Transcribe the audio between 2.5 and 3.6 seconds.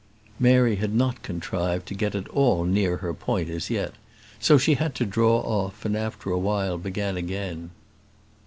near her point